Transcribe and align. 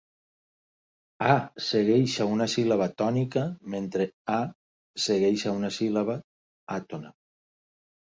A 1.33 1.35
segueix 1.65 2.15
a 2.25 2.27
una 2.37 2.47
síl·laba 2.55 2.89
tònica 3.03 3.45
mentre 3.77 4.09
a 4.39 4.41
segueix 5.07 5.49
a 5.49 5.57
una 5.63 5.75
síl·laba 5.81 6.21
àtona. 6.83 7.19